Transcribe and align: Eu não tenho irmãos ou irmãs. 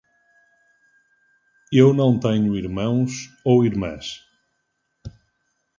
Eu 1.71 1.93
não 1.93 2.19
tenho 2.19 2.55
irmãos 2.55 3.29
ou 3.45 3.63
irmãs. 3.63 4.25